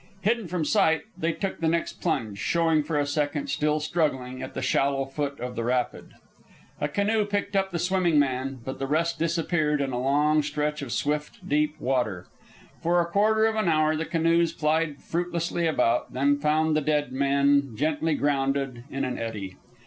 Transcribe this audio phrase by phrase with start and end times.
[0.23, 4.55] Hidden from sight, they took the next plunge, showing for a second, still struggling, at
[4.55, 6.15] the shallow foot of the rapid.
[6.79, 10.81] A canoe picked up the swimming man, but the rest disappeared in a long stretch
[10.81, 12.25] of swift, deep water.
[12.81, 17.11] For a quarter of an hour the canoes plied fruitlessly about, then found the dead
[17.11, 19.55] men gently grounded in an eddy.